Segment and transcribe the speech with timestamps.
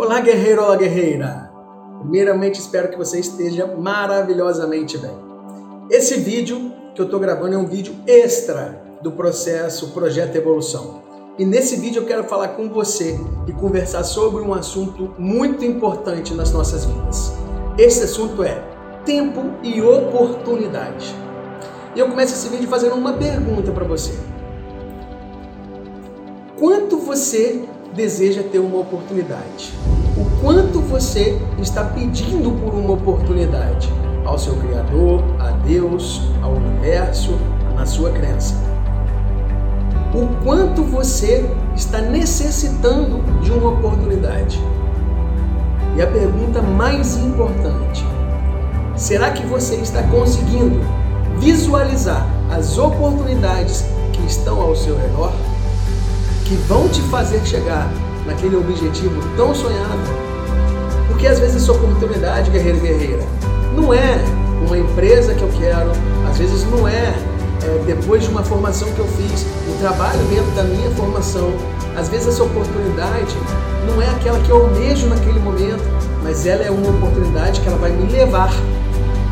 [0.00, 1.52] Olá, guerreiro, olá, guerreira!
[1.98, 5.14] Primeiramente, espero que você esteja maravilhosamente bem.
[5.90, 11.02] Esse vídeo que eu estou gravando é um vídeo extra do processo Projeto Evolução.
[11.38, 16.32] E nesse vídeo eu quero falar com você e conversar sobre um assunto muito importante
[16.32, 17.34] nas nossas vidas.
[17.76, 18.58] Esse assunto é
[19.04, 21.14] tempo e oportunidade.
[21.94, 24.18] E eu começo esse vídeo fazendo uma pergunta para você.
[26.58, 29.72] Quanto você deseja ter uma oportunidade?
[30.16, 33.92] O quanto você está pedindo por uma oportunidade
[34.24, 37.32] ao seu Criador, a Deus, ao universo,
[37.74, 38.54] na sua crença?
[40.14, 44.60] O quanto você está necessitando de uma oportunidade?
[45.96, 48.04] E a pergunta mais importante:
[48.96, 50.80] será que você está conseguindo
[51.38, 55.32] visualizar as oportunidades que estão ao seu redor?
[56.50, 57.88] Que vão te fazer chegar
[58.26, 60.00] naquele objetivo tão sonhado.
[61.06, 63.22] Porque às vezes essa oportunidade, guerreiro e guerreira,
[63.76, 64.18] não é
[64.66, 65.92] uma empresa que eu quero,
[66.28, 67.14] às vezes não é,
[67.62, 71.52] é depois de uma formação que eu fiz, um trabalho dentro da minha formação.
[71.96, 73.36] Às vezes essa oportunidade
[73.86, 75.84] não é aquela que eu almejo naquele momento,
[76.20, 78.52] mas ela é uma oportunidade que ela vai me levar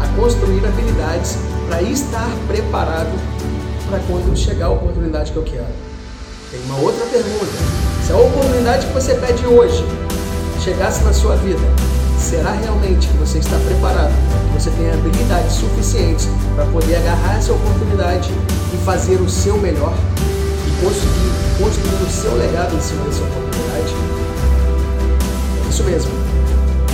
[0.00, 1.36] a construir habilidades
[1.68, 3.10] para estar preparado
[3.90, 5.87] para quando chegar a oportunidade que eu quero.
[6.50, 7.52] Tem uma outra pergunta.
[8.06, 9.84] Se a oportunidade que você pede hoje
[10.64, 11.60] chegasse na sua vida,
[12.18, 14.14] será realmente que você está preparado?
[14.48, 18.30] Que você tem habilidades suficientes para poder agarrar essa oportunidade
[18.72, 19.92] e fazer o seu melhor
[20.66, 23.94] e conseguir construir o seu legado em cima dessa oportunidade?
[25.66, 26.10] É isso mesmo.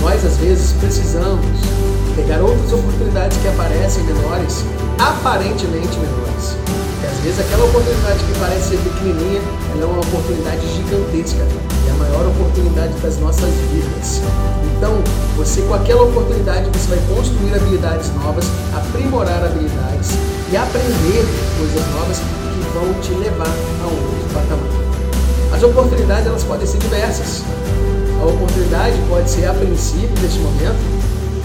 [0.01, 1.45] Nós às vezes precisamos
[2.13, 4.65] pegar outras oportunidades que aparecem menores,
[4.99, 6.25] aparentemente menores
[7.03, 9.41] às vezes aquela oportunidade que parece ser pequenininha,
[9.73, 11.43] ela é uma oportunidade gigantesca.
[11.87, 14.21] É a maior oportunidade das nossas vidas.
[14.77, 14.93] Então,
[15.35, 20.11] você com aquela oportunidade, você vai construir habilidades novas, aprimorar habilidades
[20.51, 21.25] e aprender
[21.57, 24.85] coisas novas que vão te levar a um outro patamar.
[25.53, 27.43] As oportunidades elas podem ser diversas.
[28.21, 30.79] A oportunidade pode ser a princípio deste momento,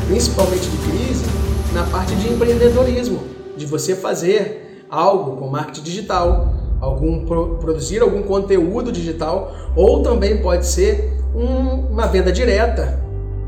[0.07, 1.25] principalmente de crise,
[1.73, 3.23] na parte de empreendedorismo,
[3.57, 10.67] de você fazer algo com marketing digital, algum produzir algum conteúdo digital, ou também pode
[10.67, 12.99] ser um, uma venda direta,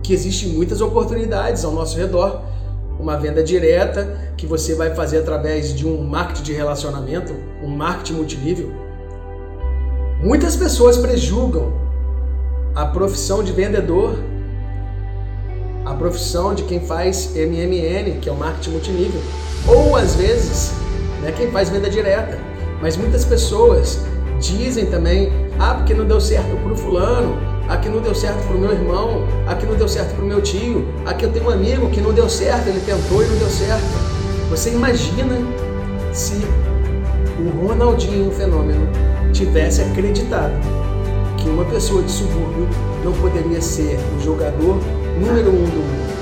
[0.03, 2.43] que existem muitas oportunidades ao nosso redor.
[3.01, 8.13] Uma venda direta que você vai fazer através de um marketing de relacionamento, um marketing
[8.15, 8.71] multinível.
[10.23, 11.73] Muitas pessoas prejugam
[12.77, 14.15] a profissão de vendedor,
[15.85, 19.21] a profissão de quem faz MMN, que é o marketing multinível,
[19.67, 20.73] ou às vezes
[21.23, 21.33] né?
[21.33, 22.39] quem faz venda direta.
[22.81, 24.01] Mas muitas pessoas
[24.41, 27.39] dizem também, ah, porque não deu certo para o fulano,
[27.69, 30.43] aqui não deu certo para o meu irmão, aqui não deu certo para o meu
[30.43, 33.49] tio, aqui eu tenho um amigo que não deu certo, ele tentou e não deu
[33.49, 33.85] certo.
[34.51, 35.39] Você imagina
[36.13, 36.43] se
[37.39, 38.89] o Ronaldinho, fenômeno,
[39.33, 40.53] tivesse acreditado
[41.39, 42.69] que uma pessoa de subúrbio
[43.05, 44.79] não poderia ser o jogador
[45.21, 46.22] número um do mundo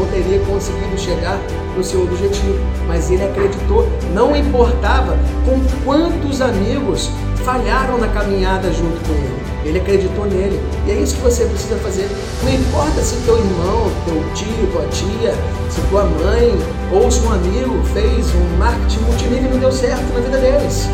[0.00, 1.38] não, teria conseguido chegar
[1.76, 7.10] no seu objetivo, mas ele acreditou, não importava com quantos amigos
[7.44, 9.40] falharam na caminhada junto com ele.
[9.64, 10.58] Ele acreditou nele.
[10.86, 12.08] E é isso que você precisa fazer.
[12.42, 15.34] Não importa se teu irmão, teu tio, tua tia,
[15.68, 16.58] se tua mãe
[16.90, 20.88] ou se um amigo fez um marketing multinível e não deu certo na vida deles.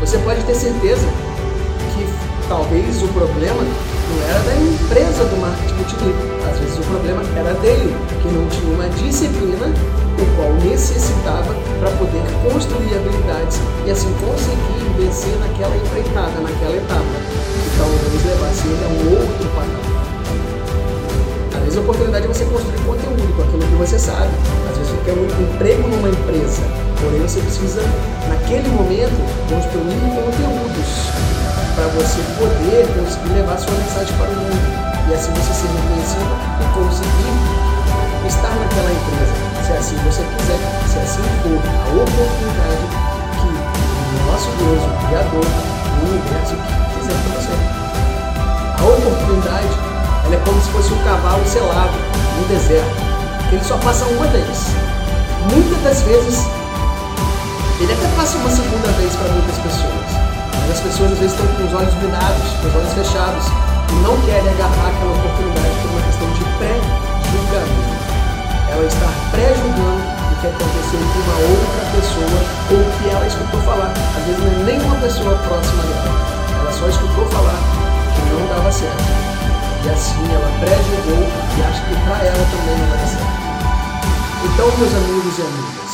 [0.00, 1.06] Você pode ter certeza
[1.94, 3.62] que talvez o problema
[4.08, 6.38] não era da empresa do marketing multinível.
[6.50, 9.68] Às vezes o problema era dele, que não tinha uma disciplina
[10.18, 17.14] o qual necessitava para poder construir habilidades e assim conseguir vencer naquela empreitada, naquela etapa.
[17.74, 19.98] Então, talvez levasse ele a um outro patamar.
[21.54, 24.30] Às vezes a oportunidade é você construir conteúdo com aquilo que você sabe.
[24.70, 26.62] Às vezes você quer um emprego numa empresa,
[27.00, 27.82] porém você precisa,
[28.28, 31.47] naquele momento, construir conteúdos
[31.78, 34.66] para você poder conseguir levar sua mensagem para o mundo
[35.08, 40.58] e assim você ser reconhecido e conseguir estar naquela empresa, se assim você quiser,
[40.90, 42.82] se assim for a oportunidade
[43.38, 46.56] que o nosso Deus, o Criador, o universo
[46.98, 47.54] quiser para você.
[48.74, 49.70] A oportunidade
[50.26, 51.94] ela é como se fosse um cavalo selado
[52.40, 52.90] no deserto,
[53.52, 54.74] ele só passa uma vez.
[55.54, 56.44] Muitas das vezes
[57.78, 60.17] ele até passa uma segunda vez para muitas pessoas
[60.70, 63.44] as pessoas às vezes estão com os olhos vendados, com os olhos fechados,
[63.88, 67.98] e não querem agarrar aquela oportunidade por uma questão de pré-julgamento.
[68.68, 72.38] Ela está pré-julgando o que aconteceu com uma outra pessoa
[72.68, 73.92] ou o que ela escutou falar.
[74.16, 76.20] Às vezes não é nem uma pessoa próxima dela.
[76.60, 77.58] Ela só escutou falar
[78.12, 79.08] que não dava certo.
[79.84, 83.48] e assim ela pré-julgou e acha que para ela também não dar certo.
[84.44, 85.87] Então, meus amigos e amigas,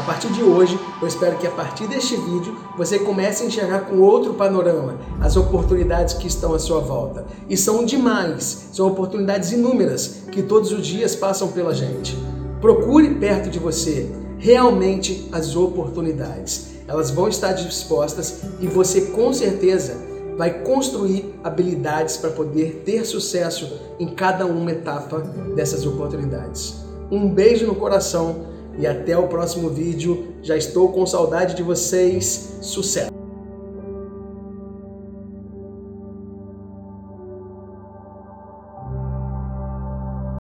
[0.00, 3.80] a partir de hoje, eu espero que a partir deste vídeo você comece a enxergar
[3.80, 7.26] com outro panorama as oportunidades que estão à sua volta.
[7.50, 12.16] E são demais, são oportunidades inúmeras que todos os dias passam pela gente.
[12.62, 16.68] Procure perto de você realmente as oportunidades.
[16.88, 19.98] Elas vão estar dispostas e você com certeza
[20.34, 25.18] vai construir habilidades para poder ter sucesso em cada uma etapa
[25.54, 26.76] dessas oportunidades.
[27.10, 28.48] Um beijo no coração
[28.80, 30.34] e até o próximo vídeo.
[30.42, 32.54] Já estou com saudade de vocês.
[32.60, 33.19] Sucesso!